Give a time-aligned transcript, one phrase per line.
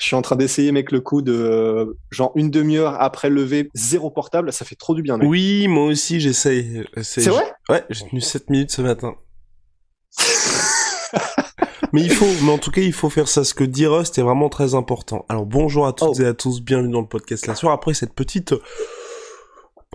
[0.00, 3.68] Je suis en train d'essayer, mec, le coup de genre une demi-heure après le lever,
[3.74, 5.28] zéro portable, ça fait trop du bien, mec.
[5.28, 6.84] Oui, moi aussi, j'essaye.
[7.02, 7.44] C'est vrai?
[7.68, 9.14] Ouais, j'ai tenu 7 minutes ce matin.
[11.92, 13.44] mais il faut, mais en tout cas, il faut faire ça.
[13.44, 15.26] Ce que dit Rust est vraiment très important.
[15.28, 16.22] Alors bonjour à toutes Oh.
[16.22, 17.74] et à tous, bienvenue dans le podcast La Soir.
[17.74, 18.54] Après cette petite,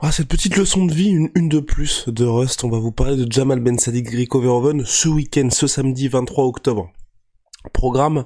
[0.04, 2.92] ah, cette petite leçon de vie, une, une de plus de Rust, on va vous
[2.92, 6.92] parler de Jamal Ben Sadiq Rico Verhoeven ce week-end, ce samedi 23 octobre.
[7.74, 8.26] Programme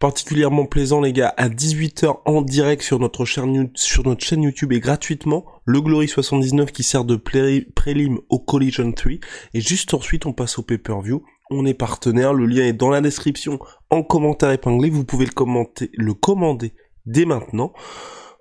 [0.00, 4.72] particulièrement plaisant les gars, à 18h en direct sur notre chaîne, sur notre chaîne YouTube
[4.72, 9.12] et gratuitement, le Glory 79 qui sert de plé- prélim au Collision 3
[9.54, 11.22] et juste ensuite on passe au pay-per-view.
[11.50, 13.58] On est partenaire, le lien est dans la description.
[13.90, 16.72] En commentaire épinglé, vous pouvez le commenter, le commander
[17.06, 17.72] dès maintenant.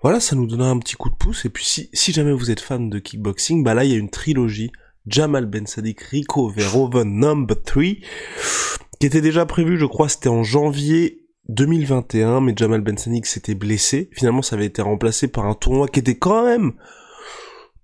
[0.01, 1.43] Voilà, ça nous donnera un petit coup de pouce.
[1.43, 3.97] Et puis si, si jamais vous êtes fan de kickboxing, bah là il y a
[3.97, 4.71] une trilogie.
[5.07, 7.83] Jamal Ben Sadiq Rico Verhoeven number 3
[8.99, 14.09] qui était déjà prévu, je crois, c'était en janvier 2021, mais Jamal Ben s'était blessé.
[14.13, 16.73] Finalement, ça avait été remplacé par un tournoi qui était quand même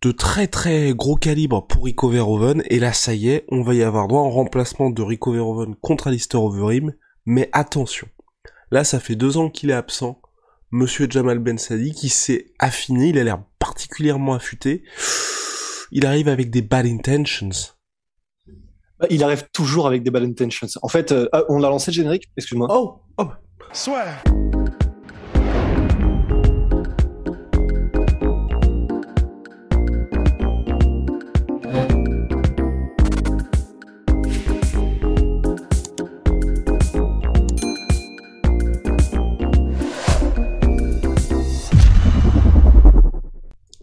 [0.01, 2.61] de très très gros calibre pour Rico Verhoeven.
[2.69, 5.75] Et là, ça y est, on va y avoir droit en remplacement de Rico Verhoeven
[5.81, 6.93] contre Alistair Overeem.
[7.25, 8.07] Mais attention,
[8.69, 10.21] là, ça fait deux ans qu'il est absent.
[10.69, 14.83] Monsieur Jamal Ben Sadiq, qui s'est affiné, il a l'air particulièrement affûté.
[15.91, 17.49] Il arrive avec des bad intentions.
[18.99, 20.67] Bah, Il arrive toujours avec des bad intentions.
[20.83, 22.67] En fait, euh, ah, on a lancé le générique, excuse-moi.
[22.69, 23.29] Oh, oh,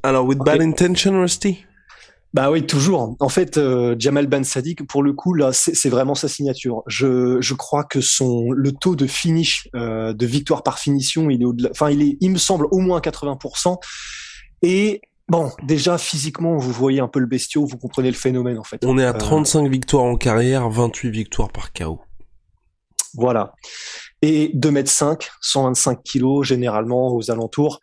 [0.05, 0.47] Alors, with Ok.
[0.47, 1.67] bad intention, Rusty?
[2.35, 3.15] Bah oui, toujours.
[3.21, 6.83] En fait, euh, Jamal Ben Sadiq, pour le coup, là, c'est vraiment sa signature.
[6.87, 11.43] Je, je crois que son le taux de finish, euh, de victoire par finition, il
[11.43, 11.69] est au-delà.
[11.73, 13.77] Enfin, il est, il me semble, au moins 80%.
[14.63, 18.65] Et bon, déjà physiquement, vous voyez un peu le bestiau, vous comprenez le phénomène en
[18.65, 18.83] fait.
[18.87, 22.01] On est à Euh, 35 victoires en carrière, 28 victoires par KO.
[23.15, 23.53] Voilà.
[24.23, 27.81] Et 2 mètres 5, 125 kilos généralement aux alentours.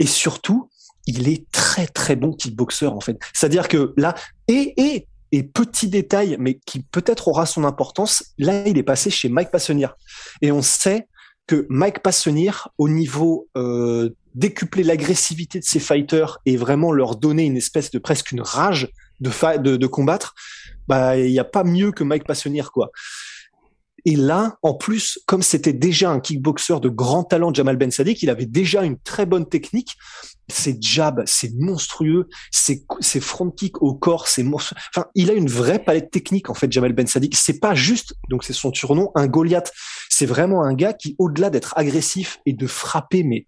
[0.00, 0.70] Et surtout,
[1.06, 3.18] il est très très bon kickboxer en fait.
[3.32, 4.14] C'est-à-dire que là,
[4.48, 9.10] et, et, et petit détail, mais qui peut-être aura son importance, là il est passé
[9.10, 9.88] chez Mike Passonnier.
[10.40, 11.08] Et on sait
[11.46, 17.44] que Mike Passonnier, au niveau euh, décupler l'agressivité de ses fighters et vraiment leur donner
[17.44, 18.90] une espèce de presque une rage
[19.20, 20.34] de, de, de combattre,
[20.88, 22.90] bah il n'y a pas mieux que Mike Passonnier quoi.
[24.04, 28.22] Et là, en plus, comme c'était déjà un kickboxer de grand talent, Jamal Ben Sadiq,
[28.22, 29.96] il avait déjà une très bonne technique.
[30.48, 32.28] Ses jabs, c'est monstrueux.
[32.50, 34.78] Ses, ses front kicks au corps, c'est monstrueux.
[34.94, 37.36] Enfin, il a une vraie palette technique, en fait, Jamal Ben Sadiq.
[37.36, 39.72] C'est pas juste, donc c'est son surnom, un Goliath.
[40.08, 43.46] C'est vraiment un gars qui, au-delà d'être agressif et de frapper, mais,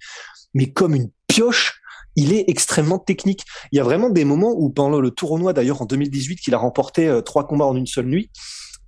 [0.54, 1.80] mais comme une pioche,
[2.16, 3.44] il est extrêmement technique.
[3.72, 6.58] Il y a vraiment des moments où, pendant le tournoi, d'ailleurs, en 2018, qu'il a
[6.58, 8.30] remporté euh, trois combats en une seule nuit,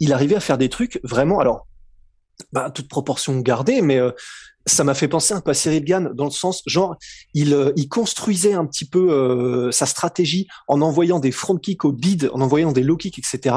[0.01, 1.67] il arrivait à faire des trucs vraiment, alors,
[2.53, 4.11] bah, toute proportion gardée, mais euh,
[4.67, 6.97] ça m'a fait penser un peu à Cyril Gann dans le sens, genre,
[7.35, 11.85] il, euh, il construisait un petit peu euh, sa stratégie en envoyant des front kicks
[11.85, 13.57] au bid, en envoyant des low kicks, etc.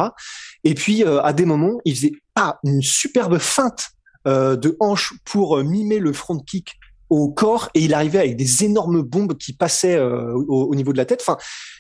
[0.64, 3.90] Et puis, euh, à des moments, il faisait ah, une superbe feinte
[4.28, 6.79] euh, de hanche pour mimer le front kick
[7.10, 10.94] au corps et il arrivait avec des énormes bombes qui passaient euh, au, au niveau
[10.94, 11.22] de la tête.
[11.22, 11.38] Enfin,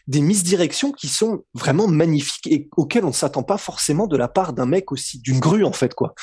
[0.07, 4.27] des misdirections qui sont vraiment magnifiques et auxquelles on ne s'attend pas forcément de la
[4.27, 6.13] part d'un mec aussi d'une grue en fait quoi.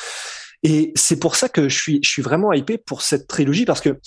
[0.63, 3.81] Et c'est pour ça que je suis je suis vraiment hypé pour cette trilogie parce
[3.81, 4.01] que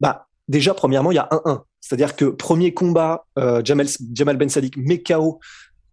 [0.00, 4.36] bah déjà premièrement il y a un 1 c'est-à-dire que premier combat euh, Jamal Jamal
[4.36, 5.40] Ben Sadiq met KO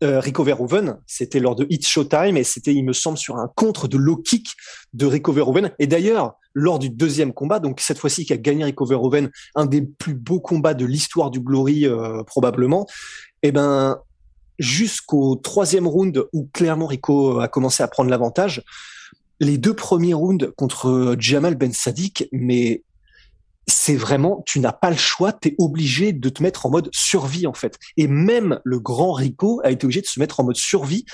[0.03, 3.50] euh, Rico Verhoeven, c'était lors de It's Showtime et c'était, il me semble, sur un
[3.55, 4.50] contre de low kick
[4.94, 5.71] de Rico Verhoeven.
[5.79, 9.65] Et d'ailleurs, lors du deuxième combat, donc cette fois-ci qui a gagné Rico Verhoeven, un
[9.65, 12.85] des plus beaux combats de l'histoire du Glory euh, probablement,
[13.41, 14.00] et eh ben
[14.59, 18.63] jusqu'au troisième round où clairement Rico a commencé à prendre l'avantage,
[19.39, 22.83] les deux premiers rounds contre Jamal Ben Sadik, mais
[23.68, 26.89] c'est vraiment, tu n'as pas le choix, tu es obligé de te mettre en mode
[26.92, 27.77] survie en fait.
[27.98, 31.06] Et même le grand Rico a été obligé de se mettre en mode survie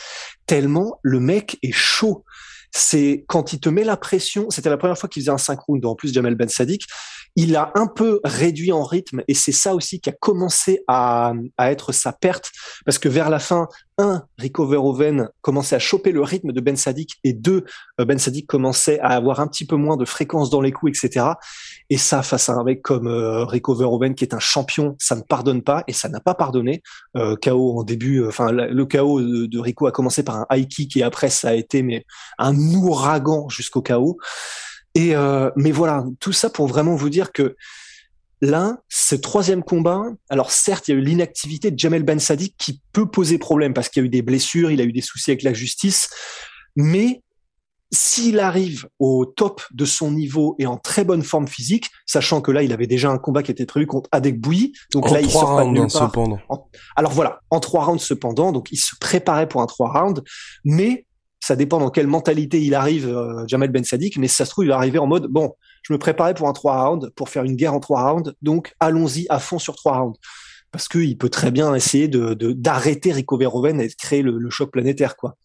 [0.45, 2.25] tellement le mec est chaud.
[2.71, 5.59] C'est quand il te met la pression, c'était la première fois qu'il faisait un 5
[5.59, 6.85] rounds, en plus Jamel Ben Sadik,
[7.35, 11.33] il a un peu réduit en rythme et c'est ça aussi qui a commencé à,
[11.57, 12.51] à être sa perte
[12.85, 13.67] parce que vers la fin,
[13.99, 17.65] un, Rico Verhoeven commençait à choper le rythme de Ben Sadik et deux,
[17.99, 21.03] euh, Ben Sadik commençait à avoir un petit peu moins de fréquence dans les coups,
[21.03, 21.25] etc.
[21.89, 25.15] Et ça, face à un mec comme euh, Rico Verhoeven qui est un champion, ça
[25.15, 26.81] ne pardonne pas et ça n'a pas pardonné.
[27.17, 30.45] Euh, KO en début, euh, enfin le KO de, de, Rico a commencé par un
[30.51, 32.05] high kick et après ça a été mais
[32.37, 34.17] un ouragan jusqu'au KO.
[34.99, 37.55] Et euh, mais voilà, tout ça pour vraiment vous dire que
[38.41, 42.53] là, ce troisième combat, alors certes, il y a eu l'inactivité de Jamel Ben Sadi
[42.57, 45.01] qui peut poser problème parce qu'il y a eu des blessures, il a eu des
[45.01, 46.09] soucis avec la justice,
[46.75, 47.21] mais
[47.91, 52.51] s'il arrive au top de son niveau et en très bonne forme physique, sachant que
[52.51, 55.21] là, il avait déjà un combat qui était prévu contre Adek Bouilly, donc en là,
[55.21, 56.39] il sort rounds, pas cependant.
[56.97, 60.21] Alors voilà, en trois rounds cependant, donc il se préparait pour un trois rounds,
[60.65, 61.07] mais
[61.49, 64.65] ça dépend dans quelle mentalité il arrive, euh, Jamel Ben Sadik, mais ça se trouve,
[64.65, 67.55] il va en mode, bon, je me préparais pour un trois rounds, pour faire une
[67.55, 70.19] guerre en trois rounds, donc allons-y à fond sur trois rounds.
[70.71, 74.69] Parce qu'il peut très bien essayer d'arrêter Rico Verhoeven et de créer le, le, choc
[74.69, 75.37] planétaire, quoi.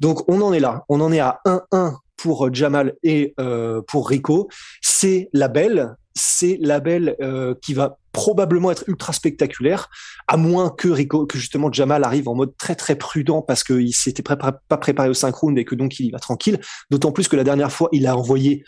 [0.00, 4.08] Donc on en est là, on en est à 1-1 pour Jamal et euh, pour
[4.08, 4.48] Rico.
[4.80, 9.90] C'est la belle, c'est la belle euh, qui va probablement être ultra spectaculaire,
[10.28, 13.92] à moins que Rico, que justement Jamal arrive en mode très très prudent parce qu'il
[13.92, 14.36] s'était pas
[14.76, 16.60] préparé au 5 rounds et que donc il y va tranquille.
[16.90, 18.62] D'autant plus que la dernière fois, il a envoyé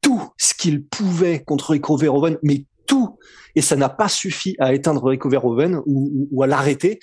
[0.00, 3.18] tout ce qu'il pouvait contre Rico Verhoeven, mais tout,
[3.56, 7.00] et ça n'a pas suffi à éteindre Rico Verhoeven ou à l'arrêter.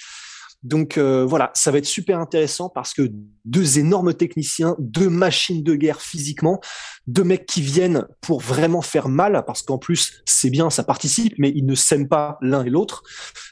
[0.63, 3.11] Donc euh, voilà, ça va être super intéressant parce que
[3.43, 6.61] deux énormes techniciens, deux machines de guerre physiquement,
[7.05, 11.33] deux mecs qui viennent pour vraiment faire mal parce qu'en plus c'est bien, ça participe,
[11.37, 13.03] mais ils ne s'aiment pas l'un et l'autre.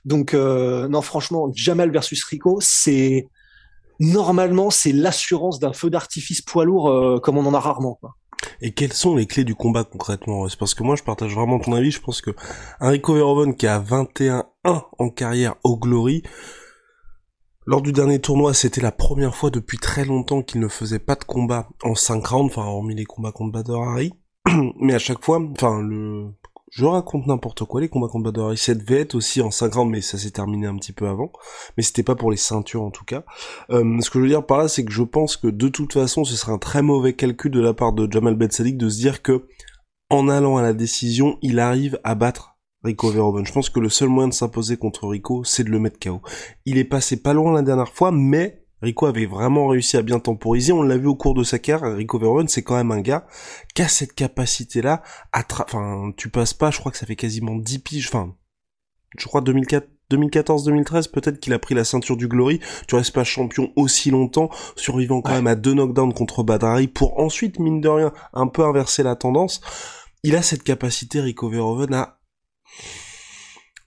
[0.06, 3.28] Donc euh, non, franchement, Jamal versus Rico, c'est
[4.00, 7.96] normalement c'est l'assurance d'un feu d'artifice poids lourd euh, comme on en a rarement.
[7.96, 8.16] Quoi.
[8.62, 11.60] Et quelles sont les clés du combat concrètement C'est parce que moi je partage vraiment
[11.60, 11.92] ton avis.
[11.92, 12.32] Je pense que
[12.80, 16.24] un Rico Verhoeven qui a 21-1 en carrière au Glory
[17.68, 21.16] lors du dernier tournoi, c'était la première fois depuis très longtemps qu'il ne faisait pas
[21.16, 24.14] de combat en 5 rounds, enfin hormis les combats contre Bader Hari.
[24.80, 26.30] Mais à chaque fois, enfin le...
[26.72, 28.58] Je raconte n'importe quoi, les combats contre Bader Hari.
[28.58, 31.32] Ça devait être aussi en 5 rounds, mais ça s'est terminé un petit peu avant.
[31.76, 33.26] Mais c'était pas pour les ceintures en tout cas.
[33.70, 35.94] Euh, ce que je veux dire par là, c'est que je pense que de toute
[35.94, 38.90] façon, ce serait un très mauvais calcul de la part de Jamal Ben Sadik de
[38.90, 39.46] se dire que
[40.10, 42.51] en allant à la décision, il arrive à battre
[42.84, 43.46] Rico Verhoeven.
[43.46, 46.22] Je pense que le seul moyen de s'imposer contre Rico, c'est de le mettre KO.
[46.66, 50.20] Il est passé pas loin la dernière fois, mais Rico avait vraiment réussi à bien
[50.20, 50.74] temporiser.
[50.74, 51.96] On l'a vu au cours de sa carrière.
[51.96, 53.28] Rico Verhoeven, c'est quand même un gars
[53.76, 57.56] qui a cette capacité-là à enfin, tu passes pas, je crois que ça fait quasiment
[57.56, 58.36] 10 piges, enfin,
[59.18, 62.60] je crois 2004, 2014-2013, peut-être qu'il a pris la ceinture du Glory.
[62.88, 67.20] Tu restes pas champion aussi longtemps, survivant quand même à deux knockdowns contre Badari pour
[67.20, 69.62] ensuite, mine de rien, un peu inverser la tendance.
[70.24, 72.21] Il a cette capacité, Rico Verhoeven, à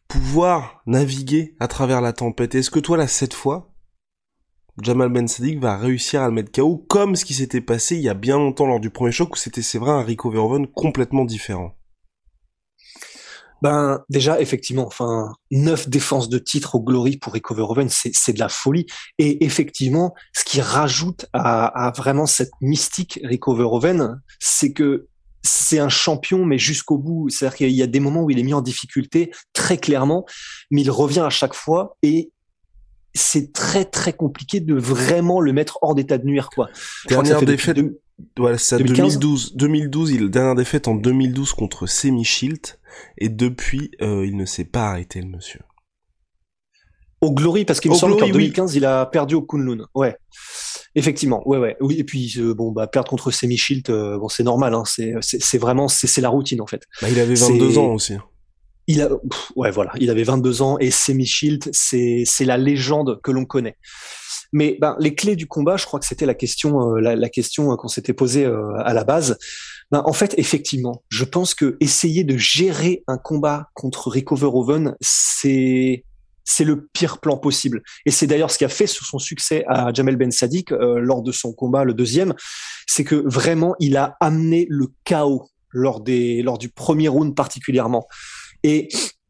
[0.08, 2.54] pouvoir naviguer à travers la tempête.
[2.54, 3.74] Est-ce que toi, là, cette fois,
[4.82, 8.02] Jamal Ben Sadik va réussir à le mettre KO comme ce qui s'était passé il
[8.02, 10.66] y a bien longtemps lors du premier choc où c'était, c'est vrai, un Rico Verhoeven
[10.66, 11.74] complètement différent?
[13.62, 18.38] Ben déjà effectivement, enfin neuf défenses de titre au Glory pour Rico Verhoeven, c'est de
[18.38, 18.84] la folie.
[19.18, 25.08] Et effectivement, ce qui rajoute à, vraiment cette mystique Rico Verhoeven, c'est que
[25.44, 27.28] c'est un champion, mais jusqu'au bout.
[27.28, 30.24] C'est-à-dire qu'il y a des moments où il est mis en difficulté, très clairement,
[30.70, 32.32] mais il revient à chaque fois et
[33.14, 36.68] c'est très très compliqué de vraiment le mettre hors d'état de nuire, quoi.
[37.08, 37.78] Dernière défaite.
[38.36, 39.54] Voilà, c'est 2012.
[39.56, 42.78] 2012, il dernière défaite en 2012 contre Semi Shield
[43.18, 45.60] et depuis, euh, il ne s'est pas arrêté, le monsieur.
[47.24, 48.76] Au Glory, parce qu'il me semble qu'en 2015, oui.
[48.78, 49.86] il a perdu au Kunlun.
[49.94, 50.16] Ouais.
[50.94, 51.96] Effectivement, ouais, ouais, oui.
[51.98, 54.74] Et puis euh, bon, bah perdre contre Semi Shield, euh, bon, c'est normal.
[54.74, 56.82] Hein, c'est, c'est vraiment, c'est, la routine en fait.
[57.02, 58.14] Bah, il avait 22 ans aussi.
[58.86, 62.58] Il a, pff, ouais, voilà, il avait 22 ans et Semi Shield, c'est, c'est la
[62.58, 63.76] légende que l'on connaît.
[64.52, 67.28] Mais ben, les clés du combat, je crois que c'était la question, euh, la, la,
[67.28, 69.38] question qu'on s'était posée euh, à la base.
[69.90, 74.96] Ben, en fait, effectivement, je pense que essayer de gérer un combat contre Rico Verhoeven,
[75.00, 76.04] c'est
[76.44, 77.82] c'est le pire plan possible.
[78.06, 81.22] Et c'est d'ailleurs ce qui a fait son succès à Jamel Ben Sadiq euh, lors
[81.22, 82.34] de son combat, le deuxième,
[82.86, 88.06] c'est que vraiment il a amené le chaos lors des lors du premier round particulièrement.
[88.62, 88.88] Et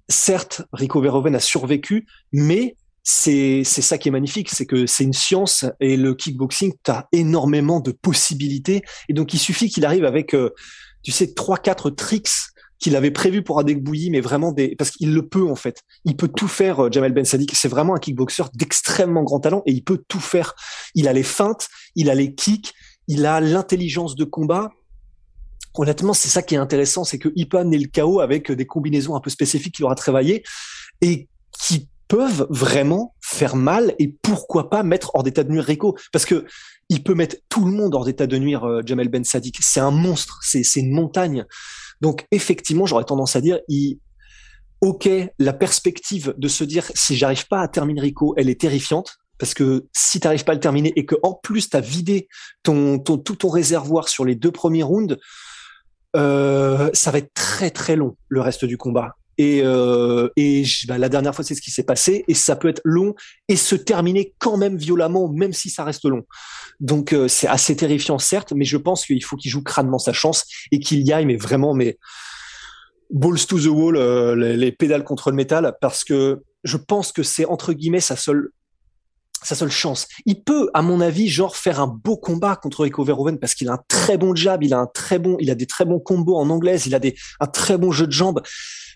[0.09, 5.04] certes, Rico Verhoeven a survécu, mais c'est c'est ça qui est magnifique, c'est que c'est
[5.04, 9.85] une science et le kickboxing, tu as énormément de possibilités et donc il suffit qu'il
[9.85, 10.50] arrive avec euh,
[11.02, 12.30] tu sais trois quatre tricks
[12.78, 15.83] qu'il avait prévu pour Adek Bouilly, mais vraiment des parce qu'il le peut en fait.
[16.04, 16.85] Il peut tout faire.
[16.85, 20.21] Euh, Jamel Ben Sadiq, c'est vraiment un kickboxer d'extrêmement grand talent et il peut tout
[20.21, 20.54] faire.
[20.95, 22.73] Il a les feintes, il a les kicks,
[23.09, 24.71] il a l'intelligence de combat.
[25.76, 29.16] Honnêtement, c'est ça qui est intéressant, c'est qu'il peut amener le chaos avec des combinaisons
[29.16, 30.45] un peu spécifiques qu'il aura travaillé
[31.00, 31.28] et
[31.59, 36.26] qui peuvent vraiment faire mal et pourquoi pas mettre hors d'état de nuire Rico parce
[36.26, 36.45] que
[36.90, 39.81] il peut mettre tout le monde hors d'état de nuire euh, Jamel Ben Sadiq c'est
[39.81, 41.47] un monstre c'est une montagne
[42.04, 43.58] donc effectivement j'aurais tendance à dire
[44.82, 45.08] ok
[45.38, 49.54] la perspective de se dire si j'arrive pas à terminer Rico elle est terrifiante parce
[49.54, 52.28] que si tu n'arrives pas à le terminer et que en plus tu as vidé
[52.62, 55.16] ton, ton, tout ton réservoir sur les deux premiers rounds,
[56.14, 59.16] euh, ça va être très très long le reste du combat.
[59.38, 62.25] Et, euh, et bah, la dernière fois, c'est ce qui s'est passé.
[62.29, 63.14] Et ça peut être long
[63.49, 66.25] et se terminer quand même violemment, même si ça reste long.
[66.81, 70.12] Donc euh, c'est assez terrifiant, certes, mais je pense qu'il faut qu'il joue crânement sa
[70.12, 71.99] chance et qu'il y aille, mais vraiment, mais
[73.11, 77.12] balls to the wall, euh, les, les, pédales contre le métal, parce que je pense
[77.12, 78.50] que c'est entre guillemets sa seule
[79.45, 80.09] sa seule chance.
[80.27, 83.69] Il peut, à mon avis, genre faire un beau combat contre Rico Verhoeven parce qu'il
[83.69, 86.01] a un très bon jab, il a un très bon, il a des très bons
[86.01, 88.43] combos en anglaise, il a des un très bon jeu de jambes.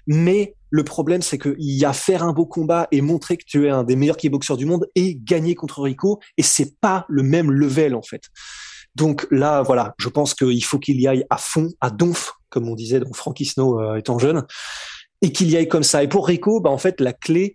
[0.06, 3.66] Mais le problème, c'est qu'il y a faire un beau combat et montrer que tu
[3.66, 6.18] es un des meilleurs kickboxers du monde et gagner contre Rico.
[6.36, 8.22] Et c'est pas le même level, en fait.
[8.94, 12.68] Donc là, voilà, je pense qu'il faut qu'il y aille à fond, à donf, comme
[12.68, 14.44] on disait dans Frankie Snow euh, étant jeune,
[15.22, 16.02] et qu'il y aille comme ça.
[16.02, 17.54] Et pour Rico, bah, en fait, la clé.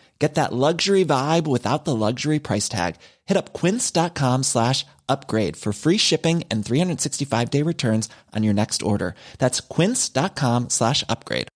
[0.21, 2.97] Get that luxury vibe without the luxury price tag.
[3.25, 8.83] Hit up quince.com slash upgrade for free shipping and 365 day returns on your next
[8.83, 9.15] order.
[9.39, 11.47] That's quince.com slash upgrade.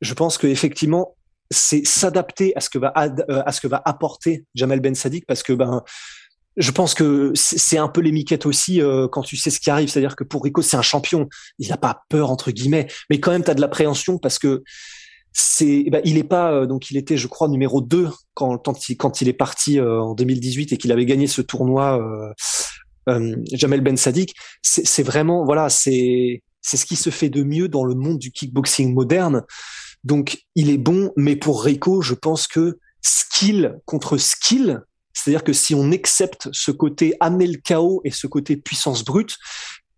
[0.00, 1.14] Je pense que effectivement,
[1.50, 3.42] c'est s'adapter à ce que va euh,
[3.84, 5.82] apporter Jamel Ben Sadiq parce que ben
[6.56, 9.68] je pense que c'est un peu les miquettes aussi euh, quand tu sais ce qui
[9.68, 9.90] arrive.
[9.90, 11.28] C'est-à-dire que pour Rico, c'est un champion.
[11.58, 12.88] Il n'a pas peur, entre guillemets.
[13.08, 14.64] Mais quand même, tu as de l'appréhension parce que
[15.32, 18.58] c'est, eh ben, il est pas, euh, donc il était, je crois, numéro 2 quand,
[18.58, 22.00] quand, il, est parti euh, en 2018 et qu'il avait gagné ce tournoi,
[23.08, 24.34] euh, Jamel Ben Sadiq.
[24.62, 28.30] C'est vraiment, voilà, c'est c'est ce qui se fait de mieux dans le monde du
[28.32, 29.42] kickboxing moderne.
[30.04, 34.82] Donc, il est bon, mais pour Rico, je pense que skill contre skill,
[35.12, 39.36] c'est-à-dire que si on accepte ce côté amener le chaos et ce côté puissance brute,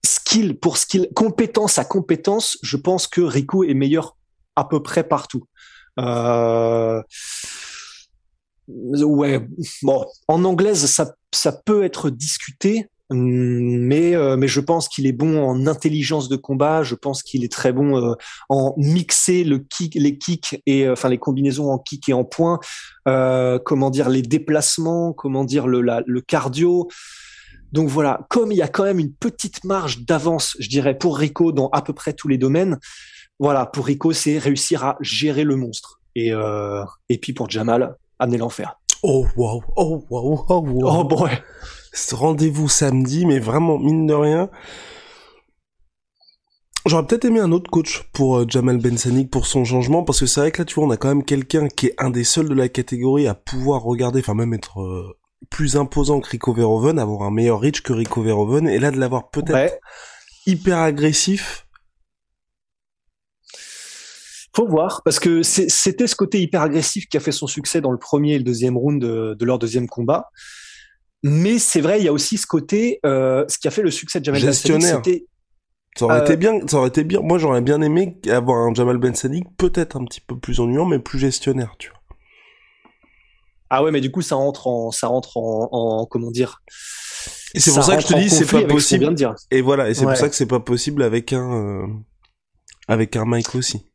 [0.04, 4.16] skill pour skill, compétence à compétence, je pense que Rico est meilleur
[4.56, 5.44] à peu près partout.
[5.99, 7.02] Euh...
[8.68, 9.47] Ouais,
[9.82, 15.12] bon, en anglaise, ça, ça peut être discuté, mais euh, mais je pense qu'il est
[15.12, 16.82] bon en intelligence de combat.
[16.82, 18.14] Je pense qu'il est très bon euh,
[18.49, 22.61] en mixer le kick, les kicks et enfin les combinaisons en kick et en point.
[23.04, 26.88] comment dire les déplacements, comment dire le le cardio.
[27.73, 31.16] Donc voilà, comme il y a quand même une petite marge d'avance, je dirais pour
[31.18, 32.78] Rico dans à peu près tous les domaines.
[33.42, 36.00] Voilà, pour Rico, c'est réussir à gérer le monstre.
[36.14, 36.30] Et
[37.08, 38.78] et puis pour Jamal, amener l'enfer.
[39.02, 41.00] Oh wow, oh wow, oh wow.
[41.00, 41.30] Oh boy
[42.12, 44.50] rendez-vous samedi, mais vraiment, mine de rien,
[46.84, 48.96] J'aurais peut-être aimé un autre coach pour euh, Jamal Ben
[49.30, 51.22] pour son changement, parce que c'est vrai que là, tu vois, on a quand même
[51.22, 54.82] quelqu'un qui est un des seuls de la catégorie à pouvoir regarder, enfin même être
[54.82, 55.16] euh,
[55.49, 58.99] plus imposant que Rico Verhoeven, avoir un meilleur reach que Rico Verhoeven, et là de
[58.99, 59.78] l'avoir peut-être
[60.44, 61.68] hyper agressif.
[64.54, 67.90] Faut voir, parce que c'était ce côté hyper agressif qui a fait son succès dans
[67.90, 70.28] le premier et le deuxième round de leur deuxième combat.
[71.23, 73.90] Mais c'est vrai, il y a aussi ce côté, euh, ce qui a fait le
[73.90, 75.00] succès de Jamal Gestionnaire.
[75.00, 75.26] Ben Sadiq,
[75.97, 77.21] ça aurait été euh, bien, ça aurait été bien.
[77.21, 80.85] Moi, j'aurais bien aimé avoir un Jamal Ben Sadiq peut-être un petit peu plus ennuyant,
[80.85, 81.99] mais plus gestionnaire, tu vois.
[83.71, 86.62] Ah ouais, mais du coup, ça rentre en, ça rentre en, en comment dire.
[87.54, 89.06] Et c'est pour ça que je te dis, c'est pas possible.
[89.06, 89.35] De dire.
[89.50, 91.87] Et voilà, et c'est pour ça que c'est pas possible avec un, euh,
[92.88, 93.91] avec un Mike aussi.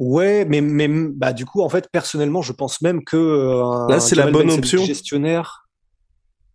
[0.00, 4.00] Ouais, mais, mais bah du coup, en fait, personnellement, je pense même que euh, là,
[4.00, 4.84] c'est la bonne ben option.
[4.84, 5.64] Gestionnaire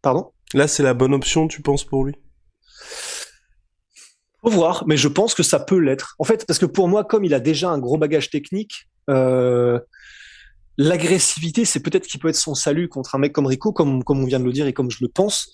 [0.02, 0.32] Pardon?
[0.54, 2.16] Là, c'est la bonne option, tu penses, pour lui?
[4.42, 6.16] Faut voir, mais je pense que ça peut l'être.
[6.18, 9.80] En fait, parce que pour moi, comme il a déjà un gros bagage technique, euh,
[10.78, 14.22] l'agressivité, c'est peut-être qui peut être son salut contre un mec comme Rico, comme, comme
[14.22, 15.52] on vient de le dire et comme je le pense.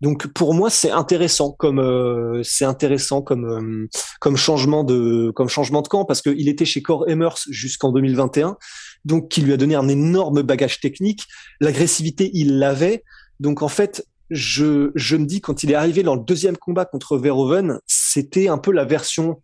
[0.00, 3.88] Donc pour moi, c'est intéressant comme euh, c'est intéressant comme euh,
[4.20, 8.56] comme changement de comme changement de camp parce qu'il était chez Core Emers jusqu'en 2021,
[9.04, 11.24] donc qui lui a donné un énorme bagage technique.
[11.60, 13.02] L'agressivité, il l'avait.
[13.40, 16.84] Donc en fait, je je me dis quand il est arrivé dans le deuxième combat
[16.84, 19.40] contre Verhoeven, c'était un peu la version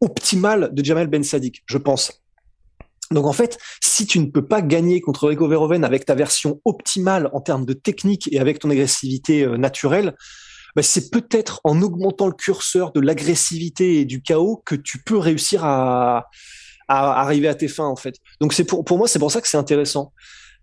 [0.00, 2.19] optimale de Jamal Ben Sadik, je pense.
[3.12, 6.60] Donc en fait, si tu ne peux pas gagner contre Rico Verhoeven avec ta version
[6.64, 10.14] optimale en termes de technique et avec ton agressivité euh, naturelle,
[10.76, 15.18] bah, c'est peut-être en augmentant le curseur de l'agressivité et du chaos que tu peux
[15.18, 16.28] réussir à,
[16.88, 18.16] arriver à tes fins en fait.
[18.40, 20.12] Donc c'est pour pour moi c'est pour ça que c'est intéressant.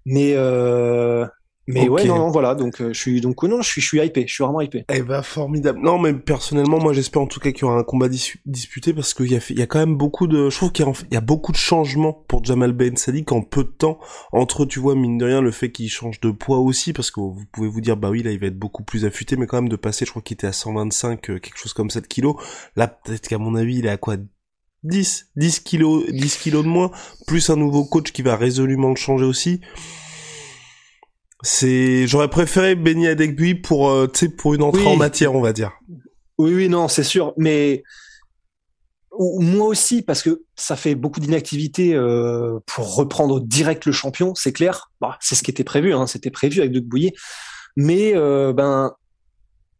[0.06, 1.25] Mais euh,
[1.68, 2.56] mais ouais, non, non, voilà.
[2.56, 4.26] Donc, euh, je suis, donc, non, je suis, je suis hypé.
[4.26, 4.86] Je suis vraiment hypé.
[4.90, 5.80] Eh ben, formidable.
[5.82, 9.14] Non, mais personnellement, moi, j'espère en tout cas qu'il y aura un combat disputé parce
[9.14, 11.18] qu'il y a, il y a quand même beaucoup de, je trouve qu'il y, y,
[11.18, 14.00] a beaucoup de changements pour Jamal Ben Sadiq en peu de temps.
[14.32, 17.20] Entre, tu vois, mine de rien, le fait qu'il change de poids aussi parce que
[17.20, 19.58] vous pouvez vous dire, bah oui, là, il va être beaucoup plus affûté, mais quand
[19.58, 22.36] même de passer, je crois qu'il était à 125, euh, quelque chose comme 7 kilos.
[22.78, 24.16] Là, peut-être qu'à mon avis, il est à quoi?
[24.84, 26.92] 10, 10 kilos, 10 kilos de moins,
[27.26, 29.60] plus un nouveau coach qui va résolument le changer aussi.
[31.44, 35.41] C'est, j'aurais préféré Benny Adekbui pour, euh, tu sais, pour une entrée en matière, on
[35.41, 35.72] va dire.
[36.38, 37.84] Oui, oui, non, c'est sûr, mais
[39.20, 44.53] moi aussi, parce que ça fait beaucoup d'inactivité euh, pour reprendre direct le champion, c'est
[44.53, 44.91] clair.
[45.01, 47.13] Bah, c'est ce qui était prévu, hein, c'était prévu avec Bouillet.
[47.75, 48.94] Mais euh, ben,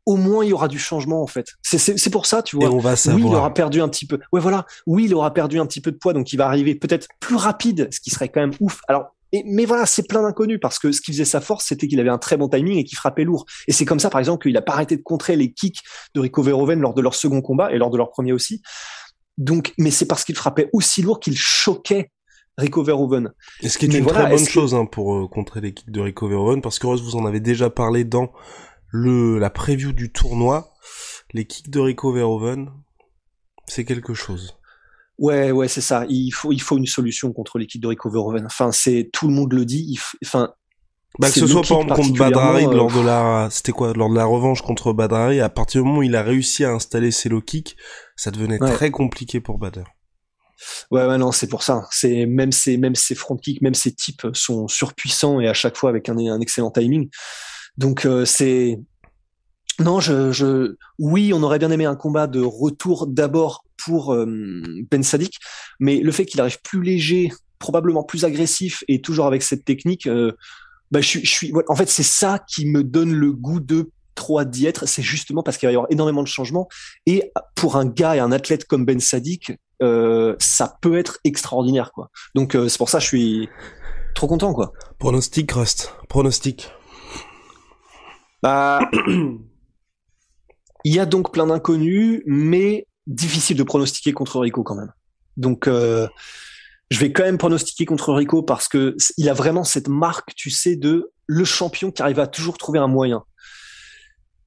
[0.05, 1.47] au moins il y aura du changement en fait.
[1.61, 2.65] C'est pour ça, tu vois.
[2.65, 3.23] Et on va savoir.
[3.23, 4.19] Oui, il aura perdu un petit peu.
[4.31, 4.65] Ouais, voilà.
[4.85, 7.35] Oui, il aura perdu un petit peu de poids, donc il va arriver peut-être plus
[7.35, 8.81] rapide, ce qui serait quand même ouf.
[8.87, 9.15] Alors
[9.46, 12.10] mais voilà, c'est plein d'inconnus parce que ce qui faisait sa force, c'était qu'il avait
[12.10, 13.46] un très bon timing et qu'il frappait lourd.
[13.67, 15.81] Et c'est comme ça, par exemple, qu'il a pas arrêté de contrer les kicks
[16.13, 18.62] de Rico Verhoeven lors de leur second combat et lors de leur premier aussi.
[19.38, 22.12] Donc, mais c'est parce qu'il frappait aussi lourd qu'il choquait
[22.57, 23.31] Rico Verhoeven.
[23.62, 26.01] Et ce qui est une très bonne chose hein, pour euh, contrer les kicks de
[26.01, 28.31] Rico Verhoeven, parce que vous en avez déjà parlé dans
[28.89, 30.73] le la preview du tournoi.
[31.34, 32.71] Les kicks de Rico Verhoeven,
[33.67, 34.58] c'est quelque chose.
[35.17, 36.06] Ouais, ouais, c'est ça.
[36.10, 38.45] Il faut, il faut une solution contre l'équipe de Rico Verhoeven.
[38.45, 39.99] Enfin, c'est tout le monde le dit.
[40.23, 40.53] enfin,
[41.19, 44.15] bah, que ce soit par exemple contre Badrari lors de la, c'était quoi, lors de
[44.15, 47.30] la revanche contre Badrari, à partir du moment où il a réussi à installer ses
[47.30, 47.75] low kicks,
[48.15, 49.84] ça devenait très compliqué pour Badr.
[50.91, 51.88] Ouais, ouais, non, c'est pour ça.
[51.91, 55.77] C'est même ses, même ses front kicks, même ses types sont surpuissants et à chaque
[55.77, 57.10] fois avec un, un excellent timing.
[57.77, 58.80] Donc euh, c'est,
[59.80, 64.26] non, je, je, oui, on aurait bien aimé un combat de retour d'abord pour euh,
[64.91, 65.38] Ben Sadik,
[65.80, 70.08] mais le fait qu'il arrive plus léger, probablement plus agressif et toujours avec cette technique,
[70.08, 70.34] euh,
[70.91, 74.43] bah, je, je suis, en fait, c'est ça qui me donne le goût de trop
[74.43, 74.86] d'y être.
[74.86, 76.67] C'est justement parce qu'il va y avoir énormément de changements
[77.06, 81.91] et pour un gars et un athlète comme Ben Sadik, euh, ça peut être extraordinaire,
[81.93, 82.10] quoi.
[82.36, 83.50] Donc euh, c'est pour ça que je suis
[84.15, 84.73] trop content, quoi.
[85.00, 85.93] Pronostic, Rust.
[86.10, 86.69] Pronostic.
[88.43, 88.82] Bah.
[90.84, 94.91] Il y a donc plein d'inconnus, mais difficile de pronostiquer contre Rico quand même.
[95.38, 96.08] Donc, euh,
[96.91, 100.50] je vais quand même pronostiquer contre Rico parce que il a vraiment cette marque, tu
[100.50, 103.24] sais, de le champion qui arrive à toujours trouver un moyen.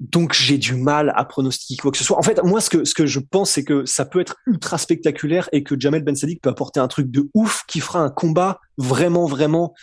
[0.00, 2.18] Donc j'ai du mal à pronostiquer quoi que ce soit.
[2.18, 4.78] En fait, moi ce que ce que je pense c'est que ça peut être ultra
[4.78, 8.08] spectaculaire et que Jamel Ben Sadik peut apporter un truc de ouf qui fera un
[8.08, 9.74] combat vraiment vraiment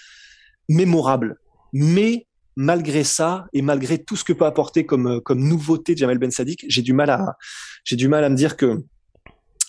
[0.70, 1.38] mémorable.
[1.72, 2.27] Mais
[2.58, 6.32] malgré ça et malgré tout ce que peut apporter comme euh, comme nouveauté Jamel Ben
[6.32, 7.38] Sadik, j'ai du mal à
[7.86, 8.84] j'ai du mal à me dire que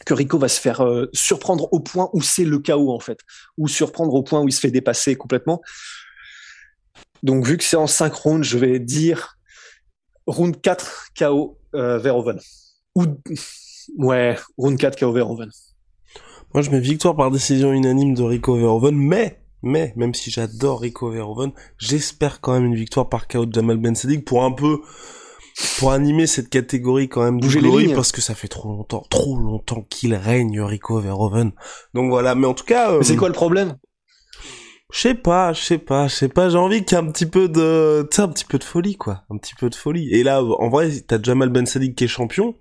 [0.07, 3.21] que Rico va se faire euh, surprendre au point où c'est le chaos en fait,
[3.59, 5.61] ou surprendre au point où il se fait dépasser complètement.
[7.23, 9.37] Donc vu que c'est en 5 rounds, je vais dire
[10.27, 12.41] round 4 KO euh, Verhoeven.
[12.95, 13.05] Ou
[13.99, 15.51] ouais, round 4 KO Verhoeven.
[16.55, 20.81] Moi je mets victoire par décision unanime de Rico Verhoeven, mais mais même si j'adore
[20.81, 24.53] Rico Verhoeven, j'espère quand même une victoire par KO de Jamal Ben Sadik pour un
[24.53, 24.81] peu
[25.79, 29.37] pour animer cette catégorie quand même Bouger glory parce que ça fait trop longtemps, trop
[29.37, 31.53] longtemps qu'il règne Rico Verhoeven.
[31.95, 32.93] Donc voilà, mais en tout cas.
[32.93, 33.77] Euh, c'est quoi le problème?
[34.93, 36.49] Je sais pas, je sais pas, je sais pas.
[36.49, 38.65] J'ai envie qu'il y ait un petit peu de, tu sais, un petit peu de
[38.65, 40.09] folie quoi, un petit peu de folie.
[40.13, 42.55] Et là, en vrai, t'as Jamal Ben Sadik qui est champion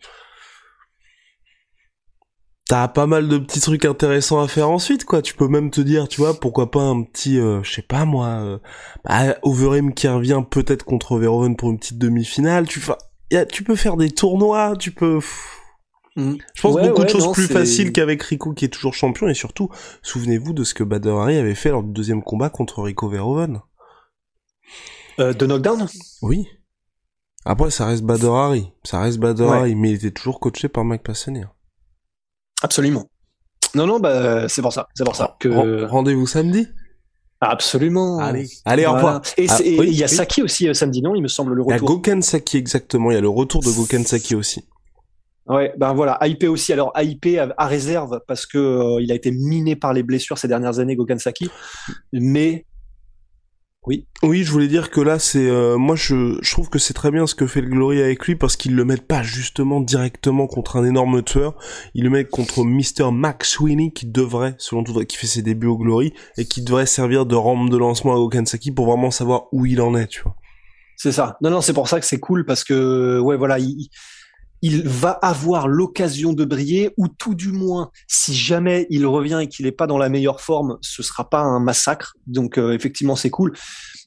[2.67, 5.21] t'as pas mal de petits trucs intéressants à faire ensuite, quoi.
[5.21, 8.05] Tu peux même te dire, tu vois, pourquoi pas un petit, euh, je sais pas
[8.05, 8.57] moi, euh,
[9.05, 12.67] bah, Overeem qui revient peut-être contre Verhoeven pour une petite demi-finale.
[12.67, 12.81] Tu,
[13.31, 15.19] y a, tu peux faire des tournois, tu peux.
[16.17, 16.33] Mm.
[16.55, 19.69] Je pense beaucoup de choses plus faciles qu'avec Rico qui est toujours champion et surtout,
[20.01, 23.61] souvenez-vous de ce que Bader Harry avait fait lors du deuxième combat contre Rico Verhoeven.
[25.19, 25.87] Euh, de knockdown?
[26.21, 26.47] Oui.
[27.45, 28.71] Après, ça reste Bader Harry.
[28.83, 29.73] Ça reste Bader Ouais.
[29.73, 31.43] Mais il était toujours coaché par Mike Passani.
[32.63, 33.09] Absolument.
[33.75, 34.87] Non, non, bah, c'est pour ça.
[34.95, 35.49] C'est pour ça que.
[35.49, 36.67] Ren- Rendez-vous samedi?
[37.39, 38.17] Absolument.
[38.19, 39.21] Allez, allez, au revoir.
[39.37, 40.11] Et Ah, oui, il y a oui.
[40.15, 41.13] Saki aussi euh, samedi, non?
[41.13, 41.87] Il me semble le Il y a retour.
[41.89, 43.11] Goken Saki, exactement.
[43.11, 44.65] Il y a le retour de Goken Saki aussi.
[45.45, 46.73] Ouais, ben voilà, AIP aussi.
[46.73, 50.37] Alors AIP à, à réserve parce que euh, il a été miné par les blessures
[50.37, 51.49] ces dernières années, Gokan Saki.
[52.11, 52.65] Mais
[54.23, 57.11] Oui, je voulais dire que là, c'est euh, moi, je, je trouve que c'est très
[57.11, 60.47] bien ce que fait le Glory avec lui parce qu'ils le mettent pas justement directement
[60.47, 61.55] contre un énorme tueur.
[61.93, 63.11] Ils le mettent contre Mr.
[63.11, 66.85] Max Sweeney qui devrait, selon tout, qui fait ses débuts au Glory et qui devrait
[66.85, 70.21] servir de rampe de lancement à Okansaki pour vraiment savoir où il en est, tu
[70.23, 70.35] vois.
[70.97, 71.37] c'est ça.
[71.41, 73.89] Non, non, c'est pour ça que c'est cool parce que ouais, voilà, il,
[74.61, 79.47] il va avoir l'occasion de briller ou tout du moins, si jamais il revient et
[79.47, 82.15] qu'il est pas dans la meilleure forme, ce sera pas un massacre.
[82.25, 83.53] Donc euh, effectivement, c'est cool.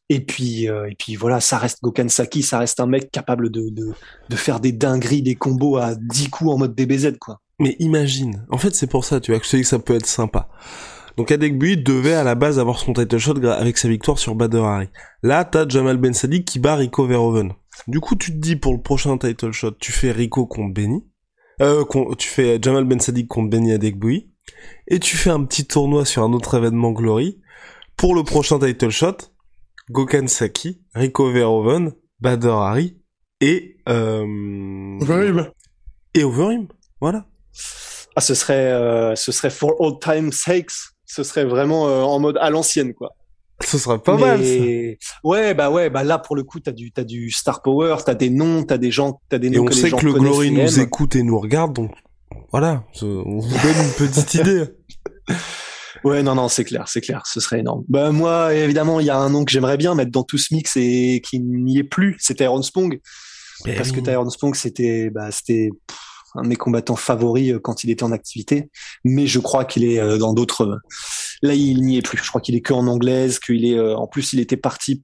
[0.09, 4.37] Et puis, euh, voilà, ça reste Gokan Saki, ça reste un mec capable de, de,
[4.37, 7.41] faire des dingueries, des combos à 10 coups en mode DBZ, quoi.
[7.61, 9.95] Mais imagine, en fait c'est pour ça, tu vois, que je dis que ça peut
[9.95, 10.49] être sympa.
[11.17, 14.63] Donc Adekbui devait à la base avoir son title shot avec sa victoire sur Bader
[14.63, 14.89] Hari.
[15.23, 17.53] Là, t'as Jamal Ben Sadiq qui bat Rico Verhoeven.
[17.89, 21.05] Du coup, tu te dis pour le prochain title shot, tu fais Rico contre Benny,
[21.61, 24.31] euh, con- tu fais Jamal Ben Sadiq contre Benny Adekbui,
[24.89, 27.41] et tu fais un petit tournoi sur un autre événement Glory.
[27.97, 29.17] Pour le prochain title shot,
[29.91, 32.97] Gokan Saki, Rico Verhoeven, Bader Hari
[33.41, 34.99] et euh,
[36.15, 36.69] et Overeem.
[37.01, 37.27] Voilà.
[38.17, 40.73] Ah, ce serait, euh, ce serait for all time sakes.
[41.07, 43.11] Ce serait vraiment euh, en mode à l'ancienne, quoi.
[43.63, 44.45] Ce serait pas Mais- mal.
[44.45, 45.07] Ça.
[45.25, 48.15] Ouais, bah ouais, bah là pour le coup, t'as du, t'as du star power, t'as
[48.15, 50.07] des noms, t'as des gens, t'as des Et noms on que les sait gens que
[50.07, 50.87] le Glory et nous aiment.
[50.87, 51.91] écoute et nous regarde, donc
[52.53, 54.65] voilà, on vous donne une petite idée.
[56.05, 57.85] Ouais, non, non, c'est clair, c'est clair, ce serait énorme.
[57.89, 60.55] Bah moi, évidemment, il y a un nom que j'aimerais bien mettre dans tout ce
[60.55, 63.01] mix et qui n'y est plus, c'est Tyrone Spong,
[63.67, 65.69] Ben parce que Tyrone Spong, c'était, bah, c'était
[66.37, 68.71] un de mes combattants favoris euh, quand il était en activité,
[69.05, 70.79] mais je crois qu'il est euh, dans d'autres.
[71.45, 72.19] Euh, Là, il n'y est plus.
[72.23, 75.03] Je crois qu'il est que en anglaise, qu'il est, euh, en plus, il était parti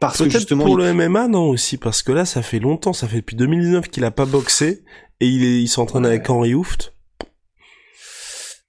[0.00, 2.92] parce que justement, pour il- le MMA, non aussi, parce que là, ça fait longtemps,
[2.92, 4.82] ça fait depuis 2019 qu'il a pas boxé
[5.20, 6.08] et il est, il s'entraîne Ouais.
[6.10, 6.92] avec Henry Hooft.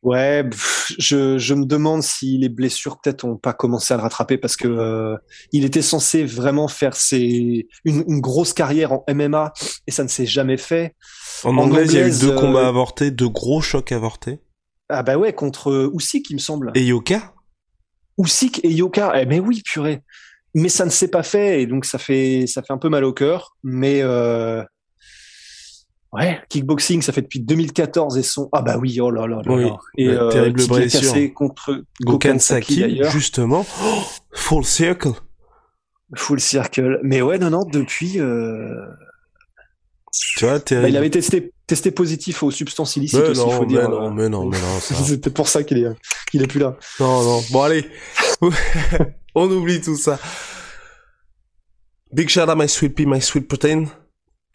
[0.04, 0.48] Ouais,
[1.00, 4.56] je, je me demande si les blessures peut-être ont pas commencé à le rattraper parce
[4.56, 5.18] que euh,
[5.52, 9.52] il était censé vraiment faire ses, une, une grosse carrière en MMA
[9.88, 10.94] et ça ne s'est jamais fait.
[11.44, 14.42] En, En anglaise, il y a eu deux euh, combats avortés, deux gros chocs avortés.
[14.90, 16.72] Ah bah ouais, contre Usyk, il me semble.
[16.76, 17.34] Et Yoka?
[18.18, 19.14] Usyk et Yoka.
[19.16, 20.02] Eh mais oui, purée.
[20.54, 23.04] Mais ça ne s'est pas fait et donc ça fait ça fait un peu mal
[23.04, 23.58] au cœur.
[23.64, 24.64] Mais euh,
[26.14, 29.54] ouais, kickboxing, ça fait depuis 2014 et son ah bah oui, oh là là là.
[29.54, 29.78] Oui, là.
[29.98, 31.02] Et euh, terrible blessure.
[31.02, 33.66] cassé contre Gokan Saki justement.
[33.84, 35.14] Oh, full circle.
[36.16, 37.00] Full circle.
[37.04, 38.86] Mais ouais, non, non, depuis, euh,
[40.38, 43.52] Tu vois, bah, il avait testé, testé positif aux substances illicites mais aussi, il non,
[43.52, 43.90] faut mais dire.
[43.90, 44.96] non, mais non, mais non, ça.
[44.96, 45.88] C'est peut-être pour ça qu'il est,
[46.30, 46.78] qu'il est plus là.
[47.00, 47.44] Non, non.
[47.52, 47.86] Bon, allez.
[49.36, 50.20] On oublie tout ça.
[52.14, 53.86] Big shout out my sweet pea, my sweet protein.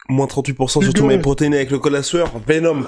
[0.09, 2.31] Moins 38% sur tous mes protéines avec le code la sueur.
[2.45, 2.85] Venom,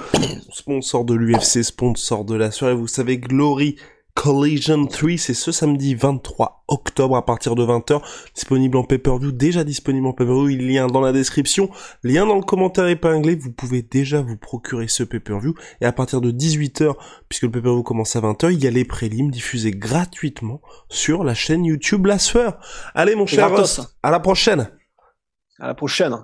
[0.52, 2.72] sponsor de l'UFC, sponsor de la sueur.
[2.72, 3.78] Et vous savez, Glory
[4.16, 8.02] Collision 3, c'est ce samedi 23 octobre à partir de 20h.
[8.36, 10.50] Disponible en pay-per-view, déjà disponible en pay-per-view.
[10.50, 11.70] Il y a un lien dans la description,
[12.04, 13.36] lien dans le commentaire épinglé.
[13.36, 15.56] Vous pouvez déjà vous procurer ce pay-per-view.
[15.82, 16.94] Et à partir de 18h,
[17.28, 21.34] puisque le pay-per-view commence à 20h, il y a les prélims diffusés gratuitement sur la
[21.34, 22.60] chaîne YouTube La Sueur.
[22.94, 23.48] Allez mon cher
[24.04, 24.70] à la prochaine
[25.60, 26.24] À la prochaine.